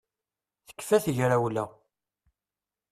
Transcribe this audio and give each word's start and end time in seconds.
Tekfa 0.67 0.97
tegrawla 1.05 1.65